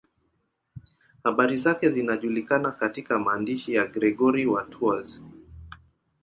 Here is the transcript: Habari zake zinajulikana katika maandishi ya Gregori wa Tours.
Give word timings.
Habari 1.23 1.57
zake 1.57 1.89
zinajulikana 1.89 2.71
katika 2.71 3.19
maandishi 3.19 3.73
ya 3.73 3.87
Gregori 3.87 4.45
wa 4.45 4.63
Tours. 4.63 5.25